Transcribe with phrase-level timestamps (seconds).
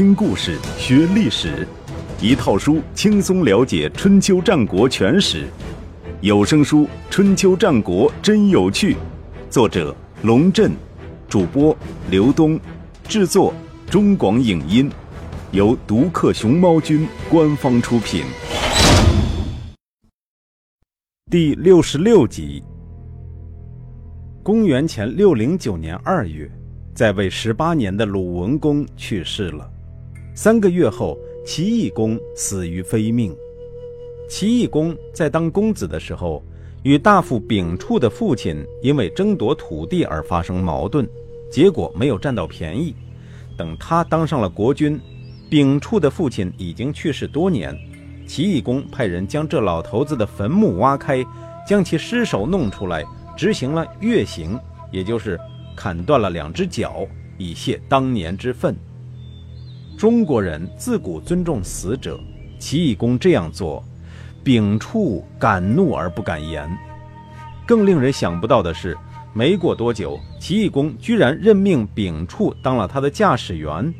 [0.00, 1.68] 听故事学历史，
[2.22, 5.46] 一套书轻松了解春秋战国全史。
[6.22, 8.94] 有声书《春秋战国真有趣》，
[9.50, 10.72] 作者龙震，
[11.28, 11.76] 主播
[12.10, 12.58] 刘东，
[13.04, 13.52] 制作
[13.90, 14.90] 中广影音，
[15.52, 18.24] 由独克熊猫君官方出品。
[21.30, 22.62] 第六十六集。
[24.42, 26.50] 公元前六零九年二月，
[26.94, 29.69] 在位十八年的鲁文公去世了。
[30.42, 33.36] 三个月后，齐懿公死于非命。
[34.26, 36.42] 齐懿公在当公子的时候，
[36.82, 41.06] 与大夫丙处的父亲因为争夺土地而发生矛盾，
[41.52, 42.94] 结果没有占到便宜。
[43.54, 44.98] 等他当上了国君，
[45.50, 47.78] 丙处的父亲已经去世多年。
[48.26, 51.22] 齐懿公派人将这老头子的坟墓挖开，
[51.68, 53.04] 将其尸首弄出来，
[53.36, 54.58] 执行了月刑，
[54.90, 55.38] 也就是
[55.76, 58.74] 砍断了两只脚，以泄当年之愤。
[60.00, 62.18] 中国人自古尊重死者，
[62.58, 63.84] 齐懿公这样做，
[64.42, 66.66] 丙处敢怒而不敢言。
[67.66, 68.96] 更令人想不到的是，
[69.34, 73.92] 没过多久，齐义公居然任命丙处当了他的驾驶员。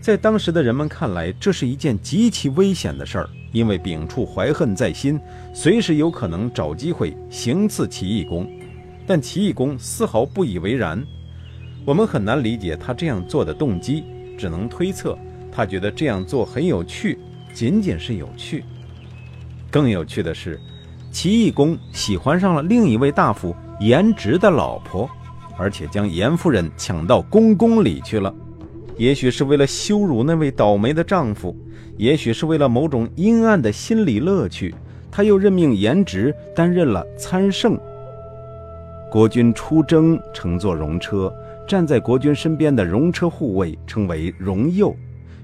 [0.00, 5.20] 在当时的人们看来，这是一件极其危险的事儿，因为丙处怀恨在心，
[5.52, 8.50] 随时有可能找机会行刺齐义公。
[9.06, 11.04] 但齐义公丝毫不以为然，
[11.84, 14.04] 我们很难理解他这样做的动机。
[14.36, 15.16] 只能推测，
[15.50, 17.18] 他觉得这样做很有趣，
[17.52, 18.64] 仅仅是有趣。
[19.70, 20.60] 更有趣的是，
[21.10, 25.08] 齐懿公喜欢上了另一位大夫颜值的老婆，
[25.56, 28.34] 而且将颜夫人抢到宫宫里去了。
[28.98, 31.56] 也许是为了羞辱那位倒霉的丈夫，
[31.96, 34.74] 也许是为了某种阴暗的心理乐趣，
[35.10, 37.78] 他又任命颜值担任了参圣。
[39.10, 41.32] 国君出征，乘坐戎车。
[41.66, 44.94] 站在国君身边的戎车护卫称为戎右，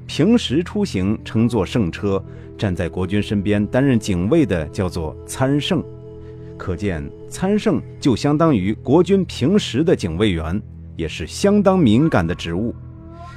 [0.07, 2.23] 平时出行乘坐圣车，
[2.57, 5.83] 站在国君身边担任警卫的叫做参圣。
[6.59, 10.61] 可见参圣就相当于国君平时的警卫员，
[10.97, 12.75] 也是相当敏感的职务。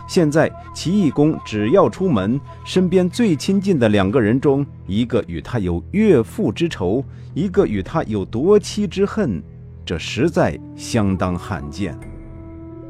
[0.08, 9.42] 现在齐义公只要出门，身边最亲近的两个人中，一个与他有岳父之仇，一个与他有夺妻之恨，
[9.86, 11.98] 这实在相当罕见。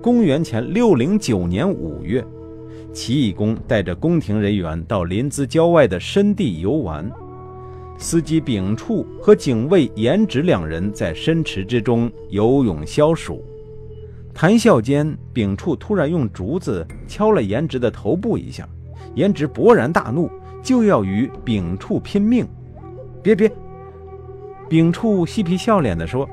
[0.02, 2.26] 公元前六零九年五月，
[2.92, 7.08] 齐懿公带着宫廷人员到临淄郊外的深地游玩。
[8.00, 13.46] 司机丙处和警卫颜值两人在深池之中游泳消暑。
[14.34, 18.68] 谈笑间，丙处突然用竹子敲了颜值的头部一下，
[19.14, 20.28] 颜值勃然大怒，
[20.64, 22.48] 就要与丙处拼命。
[23.22, 23.52] 别别！
[24.68, 26.28] 丙处嬉皮笑脸地说。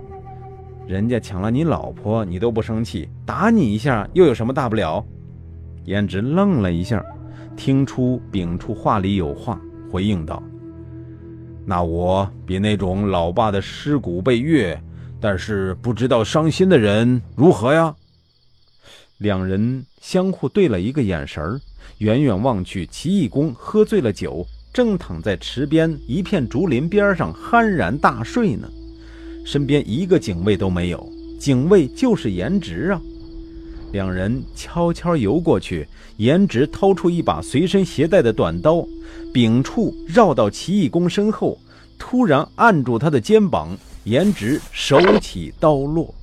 [0.89, 5.05] 人家抢了你老婆，你都不生气，打你一下又有什么大不了？
[5.85, 7.05] 颜值愣了一下，
[7.55, 9.61] 听出丙处话里有话，
[9.93, 10.43] 回应道
[11.67, 14.83] ：“那我比那种老爸的尸骨被虐，
[15.21, 17.95] 但是不知道伤心的人如何呀？”
[19.19, 21.61] 两人相互对了一个眼神，
[21.99, 28.67] 远远望去，齐懿公喝醉了酒，正躺在池边一片竹林边上酣然大睡呢。
[29.49, 31.11] 身边一个警卫都没有，
[31.41, 33.01] 警卫就是颜值啊！
[33.93, 35.89] 两人悄悄游过去，
[36.19, 38.87] 颜值掏出一把随身携带的短刀，
[39.33, 41.59] 丙处绕到齐懿公身后，
[41.99, 46.15] 突然按住他的肩膀，颜值手起刀落。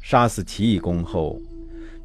[0.00, 1.38] 杀死齐懿公后，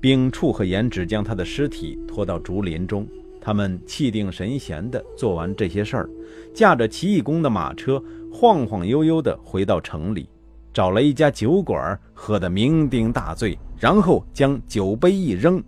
[0.01, 3.07] 丙处和颜值将他的尸体拖到竹林中，
[3.39, 6.09] 他们气定神闲地做完这些事儿，
[6.53, 8.03] 驾着齐懿公的马车。
[8.31, 10.27] 晃晃悠悠地回到城里，
[10.73, 15.61] 找了一家酒馆，喝得酩酊大醉，然后将酒杯一扔，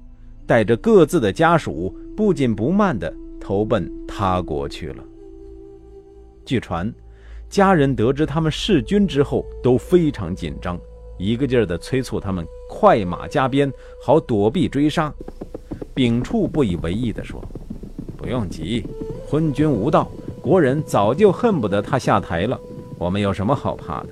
[0.48, 5.04] 带着各自的家属，不紧不慢地投奔他国去了。
[6.46, 6.92] 据传，
[7.50, 10.80] 家人得知他们弑君之后都非常紧张，
[11.20, 15.14] 一个劲儿地催促他们快马加鞭，好躲避追杀。
[15.94, 17.44] 秉处不以为意地说
[18.18, 18.84] ：“不用急，
[19.28, 20.10] 昏君无道。”
[20.44, 22.60] 国人早就恨不得他下台了，
[22.98, 24.10] 我们有什么好怕的？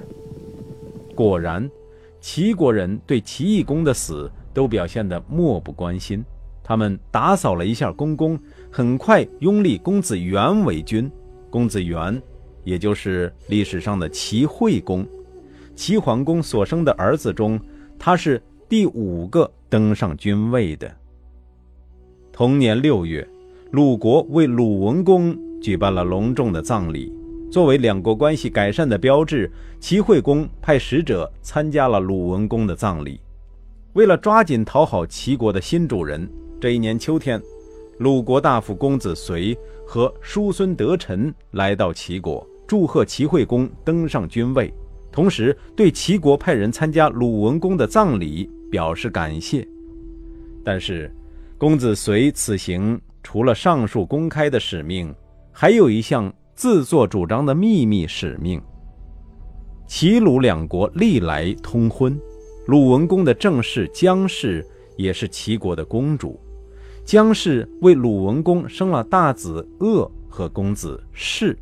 [1.14, 1.70] 果然，
[2.22, 6.24] 齐国人对齐懿公的死都表现得漠不关心。
[6.64, 8.40] 他们打扫了一下宫宫，
[8.72, 11.12] 很快拥立公子元为君。
[11.50, 12.22] 公子元，
[12.64, 15.06] 也就是历史上的齐惠公，
[15.76, 17.60] 齐桓公所生的儿子中，
[18.00, 20.90] 他是第五个登上君位的。
[22.32, 23.28] 同年六月，
[23.72, 25.38] 鲁国为鲁文公。
[25.62, 27.14] 举办了隆重的葬礼，
[27.52, 29.50] 作为两国关系改善的标志，
[29.80, 33.20] 齐惠公派使者参加了鲁文公的葬礼。
[33.94, 36.28] 为了抓紧讨好齐国的新主人，
[36.60, 37.42] 这一年秋天，
[38.00, 44.74] 鲁国大夫公子随和叔孙得臣来到齐国，祝贺齐惠公登上君位，
[45.12, 49.68] 同时对齐国派人参加鲁文公的葬礼表示感谢。
[50.64, 51.14] 但是，
[51.58, 55.14] 公子随此行除了上述公开的使命，
[55.52, 58.62] 还有一项自作主张的秘密使命。
[59.88, 62.20] 齐鲁两国历来通婚，
[62.68, 64.66] 鲁文公的正室姜氏
[64.96, 66.40] 也是齐国的公主。
[67.04, 71.58] 姜氏为鲁文公生了大子鄂和公子氏。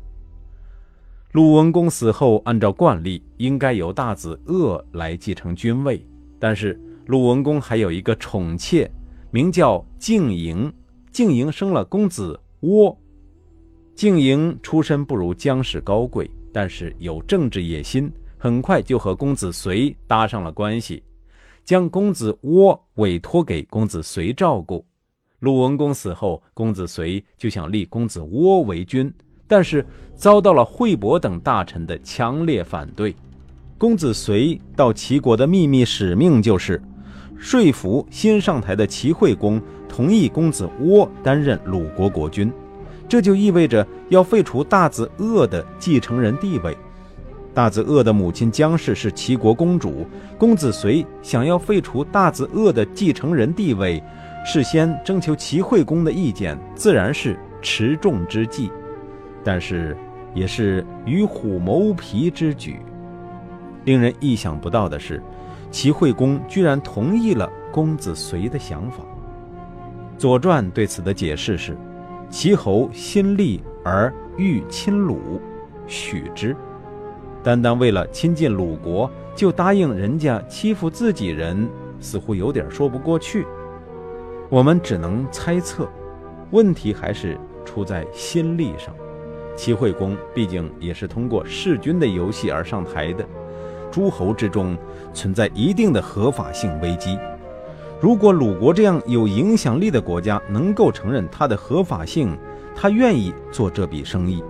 [1.32, 6.04] 鲁文公死后，按照惯例应该由大子鄂来继承君位，
[6.38, 8.90] 但是鲁文公还有一个宠妾，
[9.30, 10.72] 名叫静莹。
[11.10, 12.96] 静莹生了公子窝。
[14.00, 16.30] 静莹出身不如姜氏高贵。
[16.54, 21.02] 但是有政治野心，很快就和公子随搭上了关系，
[21.66, 24.82] 将公子窝委托给公子随照顾。
[25.40, 29.12] 鲁文公死后，公子随就想立公子窝为君，
[29.46, 33.14] 但是遭到了惠伯等大臣的强烈反对。
[33.76, 36.82] 公子随到齐国的秘密使命就是
[37.36, 42.50] 说服新上台的齐惠公同意公子窝担任鲁国国君。
[43.10, 46.78] 这就意味着要废除大子鄂的继承人地位。
[47.52, 50.06] 大子鄂的母亲姜氏是齐国公主，
[50.38, 54.00] 公子随想要废除大子鄂的继承人地位，
[54.46, 58.70] 事先征求齐惠公的意见，自然是持重之计，
[59.42, 59.96] 但是
[60.32, 62.78] 也是与虎谋皮之举。
[63.86, 65.20] 令人意想不到的是，
[65.72, 68.98] 齐惠公居然同意了公子随的想法。
[70.16, 71.76] 《左传》对此的解释是。
[72.30, 75.40] 齐侯心利而欲亲鲁，
[75.88, 76.56] 许之。
[77.42, 81.68] 单单为了亲近鲁国，就答应人家欺负自己人，
[81.98, 83.44] 似乎有点说不过去。
[84.48, 85.88] 我们只能猜测，
[86.52, 88.94] 问题还是出在心力上。
[89.56, 93.26] 齐惠公毕竟也是通过弑君的游戏而上台的，
[93.90, 94.78] 诸侯之中
[95.12, 97.18] 存在一定的合法性危机。
[98.00, 102.34] 如果鲁国这样有影响力的国家能够承认它的合法性，
[102.74, 104.42] 他愿意做这笔生意。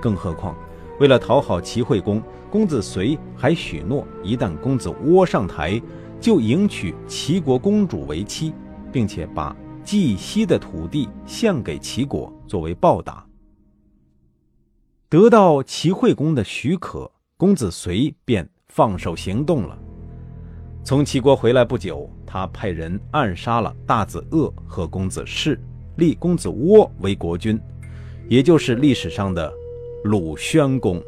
[0.00, 0.56] 更何况，
[0.98, 5.80] 为了讨好齐惠公，公子随还许诺，一旦公子窝上台，
[6.20, 8.52] 就迎娶齐国公主为妻，
[8.90, 9.54] 并且把
[9.84, 13.24] 冀西的土地献给齐国作为报答。
[15.08, 19.78] 得到齐惠公的许可，公子随便放手行动了。
[20.82, 25.58] 从齐国回来不久，他派人暗杀了大子鄂和公子氏，
[25.96, 27.58] 立公子窝为国君，
[28.28, 29.50] 也就是历史上的
[30.04, 31.02] 鲁宣公。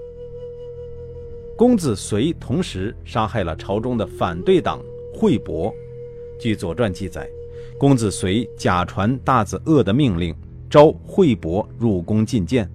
[1.58, 4.80] 公子随同时杀害了朝中的反对党
[5.14, 5.70] 惠伯。
[6.40, 7.28] 据《左传》记载，
[7.78, 10.34] 公子随假传大子鄂的命令，
[10.70, 12.66] 召惠伯入宫觐见。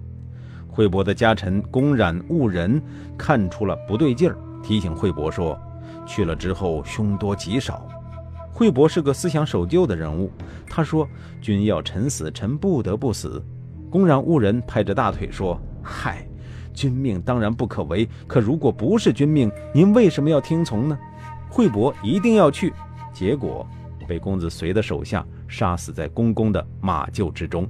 [0.68, 2.80] 惠伯的家臣公冉误人
[3.18, 5.58] 看出了不对劲儿，提醒惠伯说。
[6.06, 7.88] 去了之后，凶多吉少。
[8.56, 10.30] 惠伯是个思想守旧的人物，
[10.66, 11.06] 他说
[11.42, 13.44] ：“君要臣死，臣不得不死。”
[13.92, 16.26] 公然误人拍着大腿说：“嗨，
[16.72, 20.98] 君命当然不可违，可如果不是君命，您为什么要听从呢？”
[21.52, 22.72] 惠伯一定要去，
[23.12, 23.66] 结果
[24.08, 27.68] 被公子随的手下杀死在公公的马厩之中。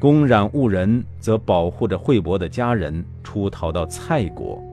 [0.00, 4.64] 公然误人则保护着惠伯的家人出逃到蔡国。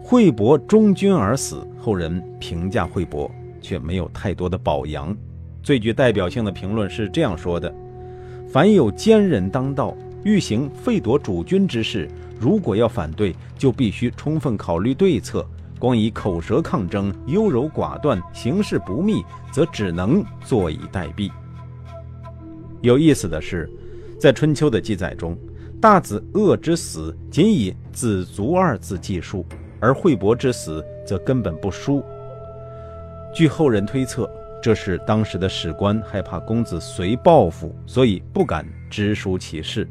[0.00, 3.28] 惠伯忠君而死，后人评价惠伯
[3.60, 5.16] 却没有太多的褒扬。
[5.62, 7.72] 最具代表性的评论是这样说的
[8.48, 12.08] ：“凡有奸人当道，欲行废夺主君之事，
[12.38, 15.46] 如果要反对，就必须充分考虑对策。
[15.78, 19.22] 光以口舌抗争，优柔寡断，行事不密，
[19.52, 21.30] 则只能坐以待毙。”
[22.80, 23.70] 有意思的是，
[24.18, 25.36] 在春秋的记载中，
[25.80, 29.44] 大子恶之死仅以“子卒”二字记述。
[29.78, 32.02] 而惠伯之死则根本不书。
[33.36, 34.26] 据后人推测，
[34.62, 39.86] 这是当时的史官害怕公子随报复，所以不敢直书其事。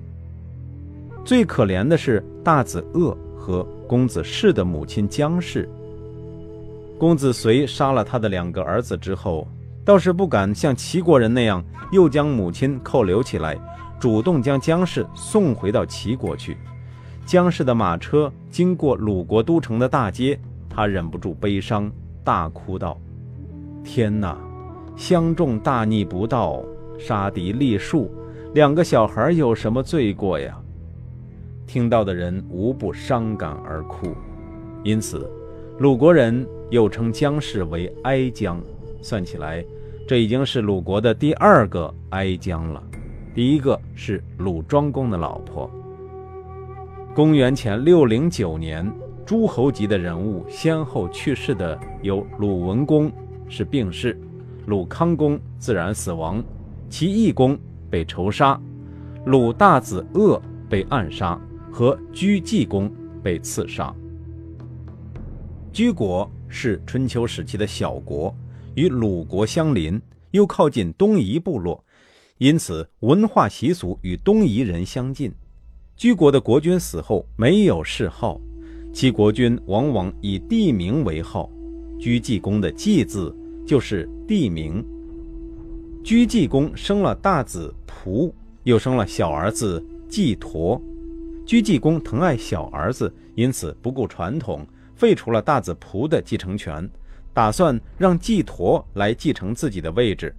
[1.24, 5.70] 最可怜的是大子鄂和公子氏的母亲姜氏。
[6.98, 9.48] 公子随杀了他的两个儿子之后，
[9.86, 13.56] 倒是不敢像齐国人那样，又将母亲扣留起来，
[14.00, 16.58] 主动将姜氏送回到齐国去。
[17.28, 21.92] 姜氏的马车经过鲁国都城的大街，他忍不住悲伤，
[22.24, 23.00] 大哭道
[23.86, 24.36] ：“天哪！
[24.98, 26.64] 相中大逆不道，
[26.98, 28.12] 杀敌立树，
[28.56, 30.60] 两个小孩有什么罪过呀？”
[31.68, 34.08] 听到的人无不伤感而哭。
[34.84, 35.30] 因此，
[35.78, 38.60] 鲁国人又称姜氏为哀姜。
[39.02, 39.64] 算起来，
[40.08, 42.84] 这已经是鲁国的第二个哀姜了。
[43.36, 45.70] 第一个是鲁庄公的老婆。
[47.14, 48.92] 公元前六零九年，
[49.26, 53.12] 诸侯级的人物先后去世的有鲁文公
[53.48, 54.20] 是病逝，
[54.66, 56.44] 鲁康公自然死亡，
[56.90, 57.58] 其义公
[57.90, 58.60] 被仇杀，
[59.26, 61.40] 鲁大子鄂被暗杀，
[61.72, 62.92] 和居济公
[63.24, 63.94] 被刺杀。
[65.72, 68.34] 居国是春秋时期的小国，
[68.76, 71.84] 与鲁国相邻，又靠近东夷部落。
[72.38, 75.34] 因此，文化习俗与东夷人相近。
[75.96, 78.40] 居国的国君死后没有谥号，
[78.92, 81.50] 其国君往往以地名为号。
[81.98, 83.36] 居济公的“济”字
[83.66, 84.84] 就是地名。
[86.04, 88.32] 居济公生了大子仆，
[88.64, 90.82] 又生了小儿子继陀。
[91.46, 96.88] 居济公疼爱小儿子，因此不顾传统，废除了大子仆的继承权，
[97.34, 100.36] 打算让继陀来继承自己的位置。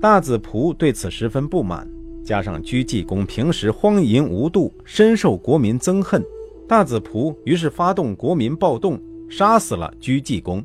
[0.00, 1.88] 大子仆对此十分不满，
[2.22, 6.22] 加上居济公平时荒淫无度，深受国民憎恨。
[6.66, 9.00] 大子仆于是发动国民暴动，
[9.36, 10.64] 杀死了鞠济公，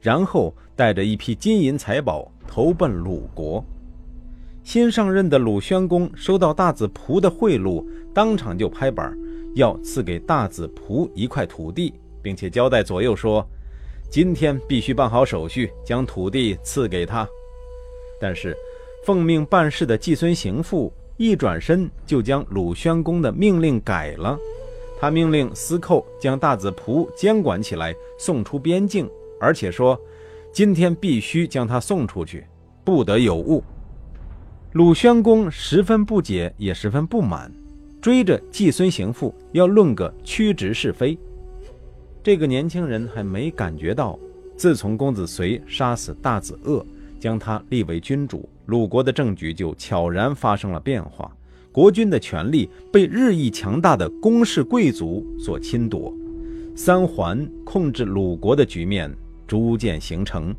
[0.00, 3.64] 然后带着一批金银财宝投奔鲁国。
[4.62, 9.12] 新上任的鲁宣公收到大子仆的贿赂，当场就拍板，
[9.56, 11.92] 要赐给大子仆一块土地，
[12.22, 13.44] 并且交代左右说
[14.08, 17.26] ：“今天必须办好手续，将土地赐给他。”
[18.20, 18.56] 但是。
[19.04, 24.38] 奉命办事的季孙行父一转身就将鲁宣公的命令改了，
[24.98, 29.08] 他命令司寇将大子仆监管起来，送出边境，
[29.40, 29.98] 而且说
[30.52, 32.46] 今天必须将他送出去，
[32.84, 33.62] 不得有误。
[34.72, 37.52] 鲁宣公十分不解，也十分不满，
[38.00, 41.18] 追着季孙行父要论个曲直是非。
[42.22, 44.18] 这个年轻人还没感觉到，
[44.56, 46.84] 自从公子绥杀死大子鄂。
[47.20, 51.34] 将他立为君主，鲁国的政局就悄然发生了变化。
[51.74, 56.14] 国君的权力被日益强大的公室贵族所侵夺，
[56.76, 59.12] 三桓控制鲁国的局面
[59.44, 60.54] 逐渐形成。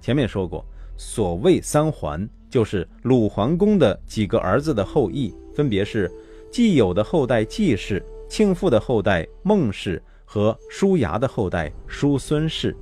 [0.00, 0.64] 前面说过，
[0.96, 6.10] 所谓三桓，就是鲁桓公的几个儿子的后裔，分别是
[6.50, 12.74] 季友的后代季氏、庆父的后代孟氏和叔牙的后代叔孙氏。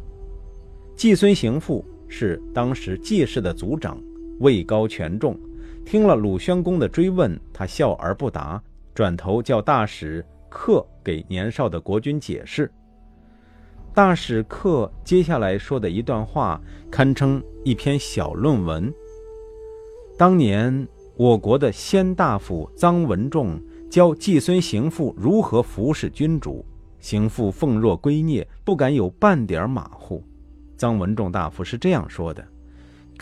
[0.94, 1.84] 季孙行父。
[2.06, 4.00] 是当时季氏的族长，
[4.38, 5.36] 位高权重。
[5.84, 8.60] 听了鲁宣公的追问，他笑而不答，
[8.94, 12.70] 转头叫大使克给年少的国君解释。
[13.92, 16.60] 大使克接下来说的一段话，
[16.90, 18.92] 堪称一篇小论文。
[20.18, 23.60] 当年我国的先大夫臧文仲
[23.90, 26.64] 教季孙行父如何服侍君主，
[26.98, 30.24] 行父奉若圭臬，不敢有半点马虎。
[30.76, 32.44] 臧文仲大夫是这样说的：“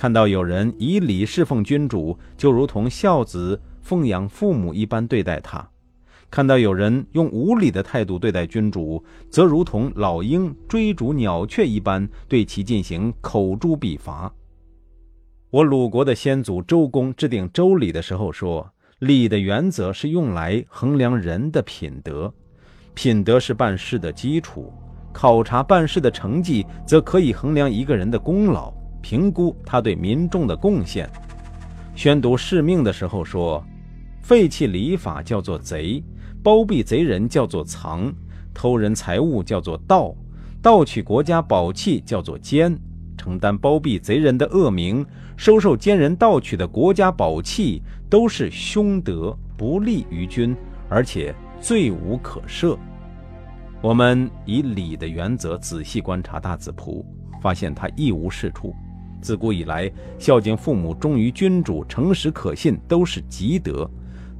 [0.02, 5.64] 看到有人以礼侍奉君主，就如同孝子奉养父母一般对待他；
[6.28, 14.34] 看到有人用无礼的态度对待君主，则如同老鹰追逐鸟雀一般，对其进行口诛笔伐。”
[15.50, 18.68] 我鲁国的先祖周公制定周礼的时候说
[18.98, 22.34] ：“礼的原则是用来衡量人的品德，
[22.92, 24.72] 品德是办事的基础。”
[25.14, 31.10] 考察办事的成绩，则可以衡量一个人的功劳，评估他对民众的贡献。
[31.94, 33.62] 宣读誓命的时候说
[34.22, 36.02] ：“废弃礼法叫做贼，
[36.42, 38.10] 包庇贼人叫做藏，
[38.54, 40.14] 偷人财物叫做盗，
[40.62, 42.78] 盗取国家宝器叫做奸，
[43.18, 45.04] 承担包庇贼人的恶名，
[45.36, 50.56] 收受奸人盗取的国家宝器，都是凶德，不利于君，
[50.88, 52.78] 而且罪无可赦。”
[53.82, 57.04] 我们以礼的原则仔细观察大子仆，
[57.42, 58.72] 发现他一无是处。
[59.22, 63.88] 自古以来，孝敬父母、忠于君主、诚实可信都是吉德；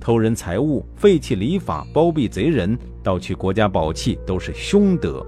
[0.01, 5.25] 偷人财物、废弃礼法、包庇贼人、盗取国家宝器都是凶德。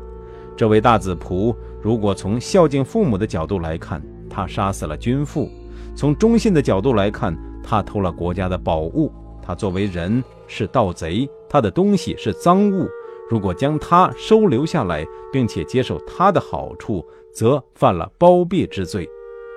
[0.56, 5.48] 这位大子仆，如果从孝敬父母的角度来看，他杀死了君父；
[5.94, 9.12] 从忠信的角度来看，他偷了国家的宝物。
[9.40, 12.88] 他作为人是盗贼，他的东西是赃物。
[13.28, 19.08] 如果将他收留下来，并且接受他的好处，则犯了包庇之罪。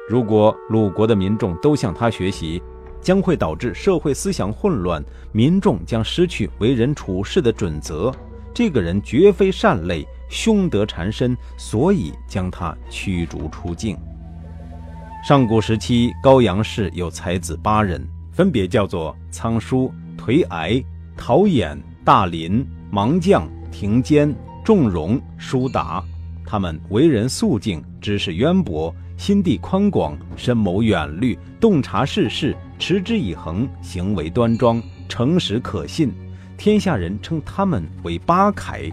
[0.07, 2.61] 如果鲁国的民众都向他学习，
[3.01, 8.11] 将会导致社会思想混乱，民众将失去为人处事的准则。
[8.53, 13.97] 这个人绝非善类，凶德缠身，所以将他驱逐出境。
[15.23, 20.81] 上古时期，高阳氏有才子八人，分别叫做仓叔、颓癌、
[21.17, 23.47] 陶衍、大林、芒将。
[23.69, 24.33] 庭坚、
[24.63, 26.03] 仲荣、舒达，
[26.43, 36.13] 他们为人肃静，知识渊博，心地宽广，深谋远虑，洞察世事，持之以恒，行为端庄，诚实可信。
[36.55, 38.91] 天下人称他们为八楷。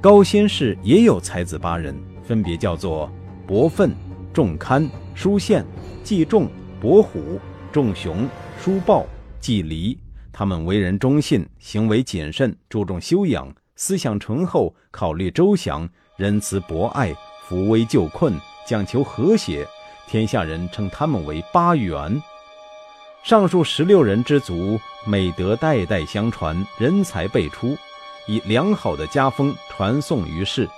[0.00, 3.10] 高仙氏也有才子八人，分别叫做
[3.46, 3.92] 伯奋、
[4.32, 5.64] 仲堪、叔献、
[6.02, 6.48] 季仲、
[6.80, 7.40] 伯虎、
[7.72, 8.28] 仲雄、
[8.60, 9.06] 叔豹、
[9.40, 9.96] 季离。
[10.32, 17.14] 他们为人忠信，行为谨慎，注重修养，思想醇厚，考虑周详，仁慈博爱，
[17.48, 18.32] 扶危救困，
[18.68, 19.66] 讲求和谐。
[20.06, 22.22] 天下人称他们为八元。
[23.22, 27.76] 上述十六人之族，美德代代相传，人才辈出。
[28.26, 30.68] 以良好的家风传颂于世。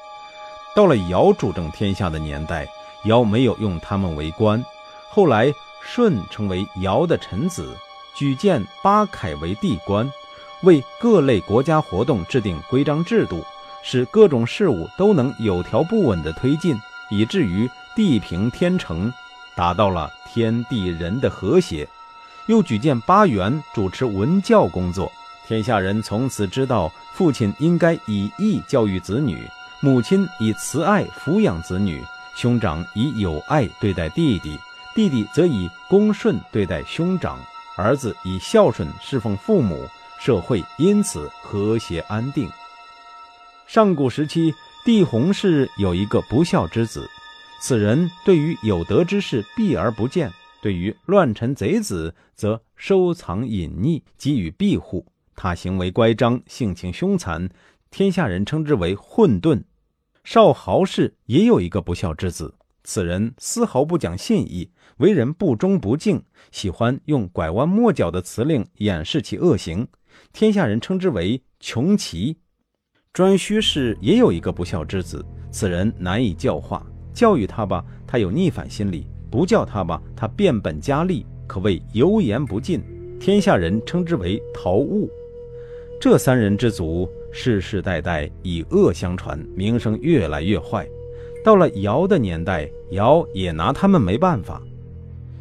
[0.75, 2.67] 到了尧主政天下的年代，
[3.05, 4.65] 尧没有用他们为官。
[5.09, 5.53] 后来
[5.85, 7.77] 舜成为尧的臣子，
[8.15, 10.09] 举荐八凯为帝官，
[10.63, 13.45] 为各类国家活动制定规章制度，
[13.83, 16.77] 使各种事务都能有条不紊地推进，
[17.11, 19.13] 以至于地平天成，
[19.55, 21.89] 达到了天地人的和谐。
[22.47, 25.11] 又举荐八元主持文教工作。
[25.47, 29.49] 天下人从此知道，父亲应该以义教育子女，
[29.81, 32.05] 母亲以慈爱抚养子女，
[32.37, 34.59] 兄长以友爱对待弟弟，
[34.95, 37.39] 弟弟则以恭顺对待兄长，
[37.77, 42.49] 儿子以孝顺侍奉父母，社会因此和谐安定。
[43.67, 44.55] 上古时期，
[44.85, 47.09] 帝鸿氏有一个不孝之子，
[47.61, 55.07] 此人对于有德之士避而不见，对于乱臣贼子则收藏隐匿，给予庇护。
[55.37, 57.49] 他行为乖张，性情凶残，
[57.91, 59.63] 天下人称之为混沌。
[60.25, 69.87] 少豪氏也有一个不孝之子，此人丝毫不讲信义，为人不忠不敬，喜欢用拐弯抹角的辞令掩饰其恶行，
[70.33, 72.39] 天下人称之为穷奇。
[73.13, 82.83] 颛顼氏也有一个不孝之子，此人难以教化，教育他吧，他有逆反心理；不教他吧，他变本加厉，可谓油盐不进，
[83.19, 85.11] 天下人称之为陶物。
[86.01, 90.89] 这三人之族世世代代以恶相传，名声越来越坏。
[91.45, 94.63] 到了尧的年代，尧也拿他们没办法。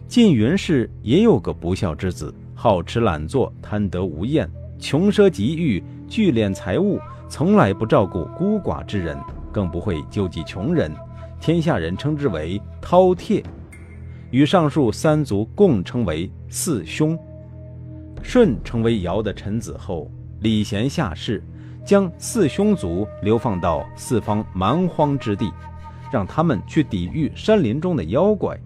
[0.07, 9.17] 晋云氏也有个不孝之子，好吃懒做，贪得无厌，穷奢极欲，聚敛财物，从来不照顾孤寡之人，
[9.51, 10.91] 更不会救济穷人。
[11.39, 13.43] 天下人称之为饕餮，
[14.31, 17.17] 与上述三族共称为四兄。
[18.21, 20.09] 舜成为尧的臣子后。
[20.41, 21.43] 礼贤下士，
[21.83, 25.51] 将四兄族流放到四方蛮荒之地，
[26.11, 28.57] 让他们去抵御山林中的妖怪。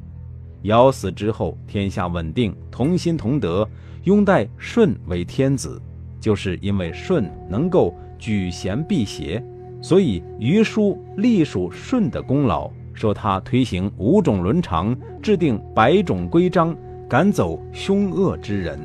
[0.63, 3.67] 尧死之后，天下稳定，同心同德，
[4.03, 5.81] 拥戴舜为天子。
[6.19, 9.43] 就是因为舜能够举贤避邪，
[9.83, 16.73] 所以余书隶属舜的功劳，说他推行五种伦常，制定百种规章，
[17.09, 18.79] 赶走凶恶之人。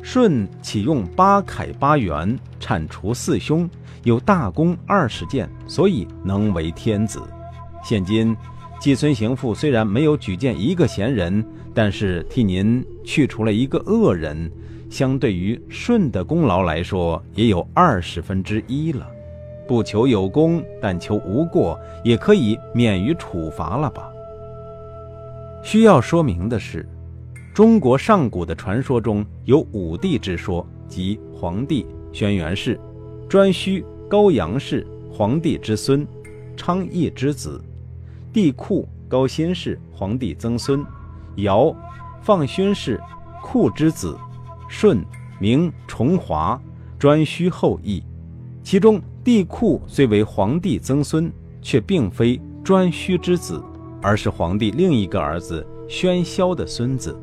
[0.00, 3.68] 舜启用八楷八元，铲除四凶，
[4.04, 7.20] 有大功二十件，所以能为天子。
[7.82, 8.34] 现今
[8.78, 14.48] 季孙行父虽然没有举荐一个贤人，但是替您去除了一个恶人，
[14.88, 19.04] 相对于舜的功劳来说，也有二十分之一了。
[19.70, 24.10] 不求有功，但求无过，也可以免于处罚了吧？
[25.62, 26.84] 需要说明的是。
[27.54, 32.80] 中国上古的传说中有五帝之说，即黄帝轩辕氏、
[33.28, 36.04] 颛顼高阳氏黄帝之孙，
[36.56, 37.62] 昌邑之子；
[38.32, 40.80] 帝喾高辛氏黄帝曾孙；
[41.36, 41.72] 尧
[42.20, 43.00] 放勋氏
[43.40, 44.18] 喾之子；
[44.68, 45.00] 舜
[45.38, 46.60] 名重华
[46.98, 48.02] 颛顼后裔。
[48.62, 51.30] 其中帝喾虽为皇帝曾孙，
[51.60, 53.62] 却并非颛顼之子，
[54.00, 57.18] 而是皇帝另一个儿子宣嚣的孙子。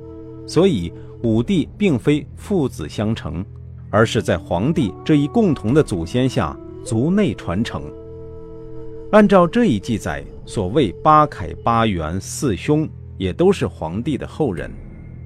[0.46, 3.44] 所以，五帝并非父子相承，
[3.90, 6.56] 而是在皇帝这一共同的祖先下
[6.86, 7.84] 族内传承。
[9.12, 14.72] 按照这一记载，所谓八凯八元四兄也都是皇帝的后人。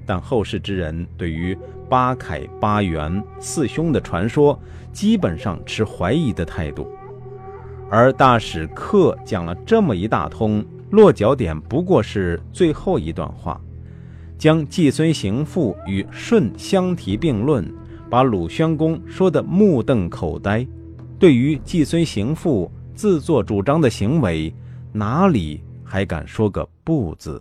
[0.06, 1.56] 但后世之人对于
[1.88, 4.58] 八楷八元四兄的传说，
[4.92, 6.90] 基本上持怀疑的态度。
[7.90, 13.60] 而大史克讲了这么一大通，落脚点不过是最后一段话。
[14.38, 17.64] 将季孙行父与舜相提并论，
[18.10, 20.66] 把鲁宣公说得目瞪口呆。
[21.18, 24.52] 对于季孙行父自作主张的行为，
[24.90, 27.40] 哪里还敢说个不字？